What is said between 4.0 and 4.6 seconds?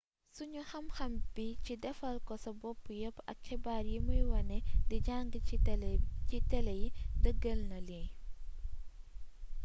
muy wane